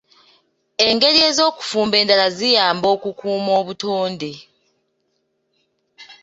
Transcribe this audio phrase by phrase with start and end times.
[0.87, 4.31] Engeri ez'okufumba endala ziyamba okukuuma obutonde.